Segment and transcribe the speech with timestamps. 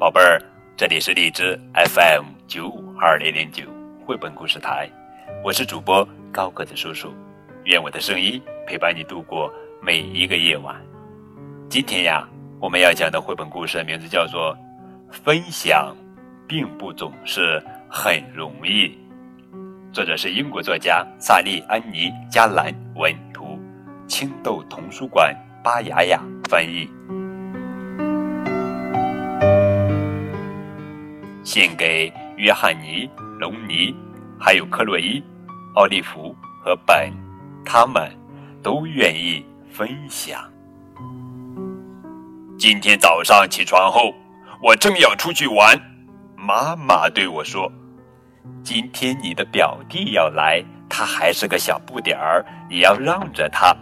[0.00, 0.40] 宝贝儿，
[0.78, 3.64] 这里是荔枝 FM 九五二零零九
[4.06, 4.88] 绘本故事台，
[5.44, 7.12] 我是主播高个子叔叔，
[7.64, 9.52] 愿我的声音陪伴你度过
[9.82, 10.74] 每一个夜晚。
[11.68, 12.26] 今天呀，
[12.58, 14.56] 我们要讲的绘本故事名字叫做
[15.12, 15.94] 《分享
[16.48, 18.86] 并不总是很容易》，
[19.92, 23.60] 作者是英国作家萨利安妮·加兰文图，
[24.08, 26.88] 青豆童书馆巴雅雅翻译。
[31.52, 33.92] 献给约翰尼、隆尼，
[34.38, 35.20] 还有克洛伊、
[35.74, 36.32] 奥利弗
[36.64, 37.12] 和本，
[37.64, 38.08] 他们
[38.62, 40.40] 都愿意分享。
[42.56, 44.14] 今天早上起床后，
[44.62, 45.76] 我正要出去玩，
[46.36, 47.68] 妈妈对我说
[48.62, 53.76] ：“今天你的表弟要来，他还是个小不点儿，你要让着他。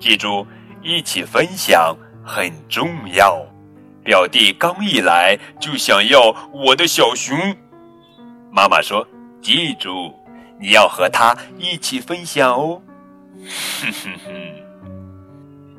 [0.00, 0.44] 记住，
[0.82, 3.46] 一起分享很重要。”
[4.04, 7.36] 表弟刚一来就想要我的小熊，
[8.50, 9.06] 妈妈说
[9.40, 10.12] ：“记住，
[10.60, 12.82] 你要和他一起分享哦。”
[13.80, 14.32] 哼哼哼，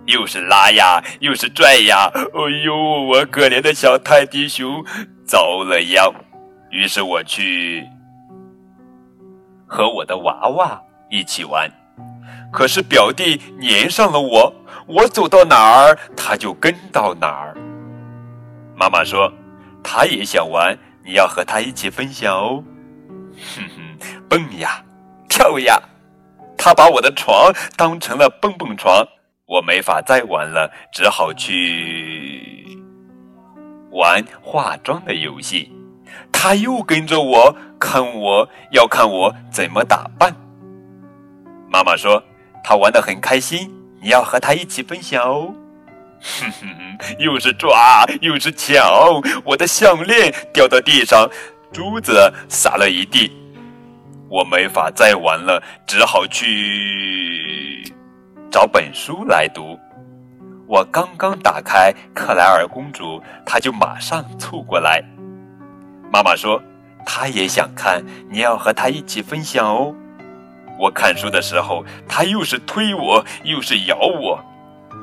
[0.06, 4.84] 又是拉呀，又是拽呀，哎呦，我可怜的小泰迪熊，
[5.26, 6.14] 遭了殃。
[6.72, 7.86] 于是我去
[9.68, 11.70] 和我的娃娃一起玩，
[12.52, 14.56] 可是表弟粘上了我，
[14.88, 17.56] 我走到哪儿他就跟到哪儿。
[18.76, 19.32] 妈妈说
[19.84, 22.64] ：“他也想玩，你要和他一起分享哦。”
[23.56, 23.98] 哼哼，
[24.30, 24.84] 蹦呀，
[25.30, 25.82] 跳呀，
[26.58, 29.06] 他把我的床当成了蹦蹦床，
[29.46, 32.78] 我没法再玩了，只好去
[33.92, 35.72] 玩化妆的游戏。
[36.32, 40.36] 他又跟着我看，我要看我怎么打扮。
[41.70, 42.24] 妈妈说
[42.64, 43.72] ：“他玩的很开心，
[44.02, 45.54] 你要和他一起分享哦。”
[46.24, 48.82] 哼哼，又是抓又是抢，
[49.44, 51.30] 我的项链掉到地上，
[51.72, 53.32] 珠子洒了一地，
[54.30, 57.94] 我没法再玩了，只好去
[58.50, 59.78] 找本书来读。
[60.66, 65.04] 我刚刚打开《克莱尔公主》，她就马上凑过来。
[66.12, 66.62] 妈妈说
[67.06, 69.94] 她也想看，你要和她一起分享哦。
[70.80, 74.44] 我看书的时候，她又是推我，又是咬我。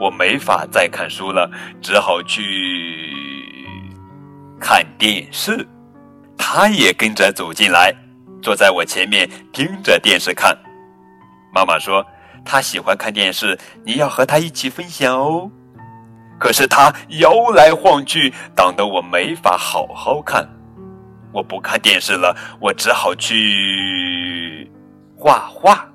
[0.01, 1.51] 我没法再看书了，
[1.83, 2.43] 只好去
[4.59, 5.69] 看电视。
[6.39, 7.95] 他也跟着走进来，
[8.43, 10.57] 坐在我前面盯着电视看。
[11.53, 12.05] 妈妈说
[12.45, 15.51] 他喜欢看电视，你要和他一起分享哦。
[16.39, 16.91] 可是他
[17.21, 20.49] 摇来晃去，挡得我没法好好看。
[21.31, 24.67] 我不看电视了，我只好去
[25.15, 25.87] 画画。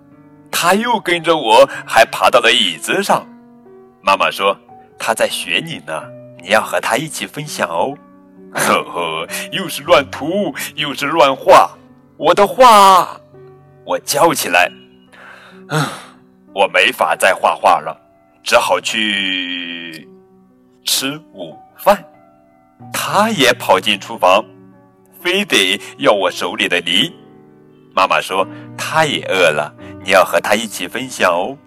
[0.51, 3.27] 他又跟着我，还爬到了椅子上。
[4.05, 4.55] 妈妈说
[4.99, 6.03] ：“他在学你呢，
[6.39, 7.97] 你要和他一起分享哦。”
[8.53, 11.75] 呵呵，又是乱涂，又是乱画，
[12.15, 13.19] 我的画，
[13.83, 14.69] 我叫起来
[15.69, 15.83] ：“嗯，
[16.53, 17.99] 我没法再画画了，
[18.43, 20.07] 只好去
[20.85, 21.97] 吃午饭。”
[22.93, 24.45] 他也跑进厨房，
[25.19, 27.11] 非得要我手里的梨。
[27.95, 29.73] 妈妈说：“他也饿了，
[30.03, 31.57] 你要和他一起分享哦。”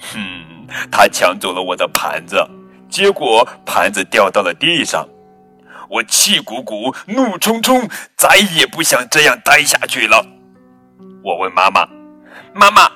[0.00, 0.47] 哼。
[0.90, 2.36] 他抢走了我的盘子，
[2.88, 5.08] 结果盘子掉到了地上。
[5.88, 10.24] 我气鼓鼓、怒冲冲，再也不想这样待下去了。
[11.24, 11.88] 我问妈妈
[12.52, 12.90] ：“妈妈，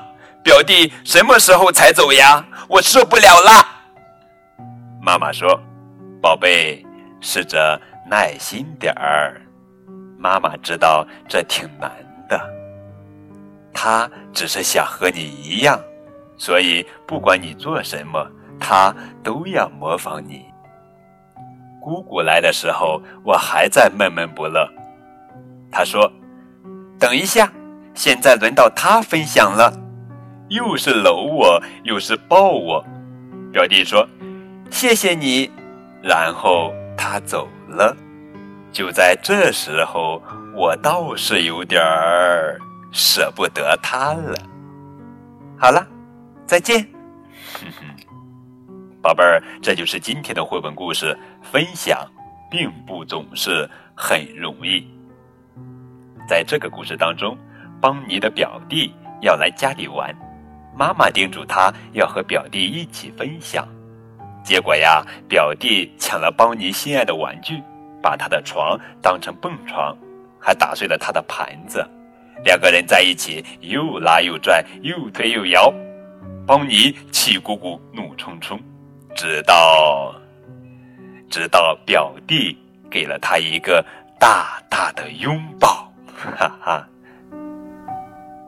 [0.44, 2.44] 表弟什么时候才走呀？
[2.69, 3.66] 我受不了了。”
[5.00, 5.59] 妈妈说
[6.21, 6.84] ：“宝贝，
[7.21, 9.41] 试着耐心点儿。
[10.19, 11.91] 妈妈知道这挺难
[12.28, 12.39] 的。
[13.72, 15.81] 他只是想和你一样。”
[16.37, 18.26] 所以，不管你做什么，
[18.59, 20.44] 他都要模仿你。
[21.81, 24.69] 姑姑来的时候，我还在闷闷不乐。
[25.71, 26.12] 他说
[26.98, 27.50] ：“等一下，
[27.95, 29.72] 现在轮到他分享了。”
[30.48, 32.84] 又是搂我，又是抱我。
[33.53, 34.07] 表弟说
[34.71, 35.51] ：“谢谢你。”
[36.03, 37.97] 然后他走了。
[38.72, 40.22] 就在这时候，
[40.54, 42.60] 我倒是有点儿
[42.92, 44.34] 舍不得他了。
[45.59, 45.86] 好了。
[46.53, 46.87] 再见，
[47.54, 47.87] 哼哼，
[49.01, 51.19] 宝贝儿，这就是今天的绘本故事。
[51.41, 52.07] 分享
[52.51, 53.66] 并不总是
[53.97, 54.87] 很容易。
[56.28, 57.39] 在这个故事当中，
[57.81, 60.15] 邦尼的表弟要来家里玩，
[60.77, 63.66] 妈妈叮嘱他要和表弟一起分享。
[64.45, 67.63] 结果呀，表弟抢了邦尼心爱的玩具，
[68.03, 69.97] 把他的床当成蹦床，
[70.39, 71.83] 还打碎了他的盘子。
[72.45, 75.72] 两个人在一起又拉又拽，又推又摇。
[76.44, 78.60] 邦尼气鼓鼓、怒冲冲，
[79.15, 80.12] 直到
[81.30, 82.59] 直到表弟
[82.91, 83.84] 给了他一个
[84.18, 85.92] 大大的拥抱。
[86.16, 86.89] 哈哈，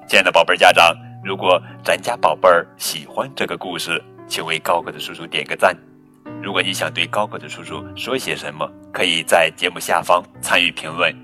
[0.09, 0.93] 亲爱的宝贝儿家长，
[1.25, 5.77] 如果咱家宝贝儿喜欢这个故事，请为高个子叔叔点个赞。
[6.43, 11.15] 如果你想对高个子叔叔说些什么，可以在节目下方参与评论。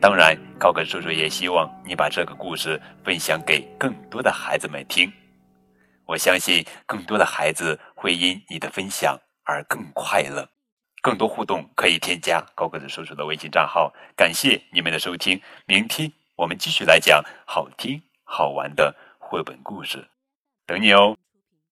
[0.00, 5.12] 当然，高个子叔叔也希望你把这个故事分享给更多的孩子们听。
[6.12, 10.46] 我相信更多的孩子会因你的分享而更快乐。
[11.00, 13.92] 更多互动可以添加高个子叔叔的微信账号。
[14.14, 20.06] 感谢你们的收听，明天我们继续来讲好听好玩的绘本故事，
[20.66, 21.21] 等你哦。